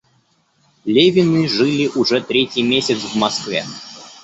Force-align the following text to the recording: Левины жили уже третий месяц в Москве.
Левины 0.83 1.47
жили 1.47 1.85
уже 1.93 2.21
третий 2.21 2.63
месяц 2.63 2.97
в 3.03 3.15
Москве. 3.17 3.63